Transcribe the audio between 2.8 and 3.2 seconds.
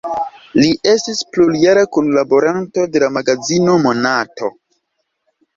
de la